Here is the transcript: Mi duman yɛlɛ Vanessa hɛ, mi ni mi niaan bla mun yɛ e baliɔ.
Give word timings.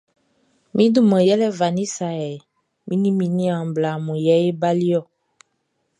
Mi 0.75 0.83
duman 0.93 1.25
yɛlɛ 1.27 1.47
Vanessa 1.59 2.07
hɛ, 2.19 2.29
mi 2.85 2.95
ni 3.01 3.09
mi 3.17 3.25
niaan 3.37 3.67
bla 3.75 3.91
mun 4.05 4.21
yɛ 4.27 4.35
e 4.49 4.49
baliɔ. 4.61 5.01